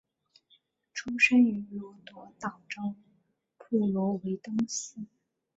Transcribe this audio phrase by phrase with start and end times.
[0.93, 2.95] 出生于罗德岛州
[3.59, 4.95] 普罗维登斯。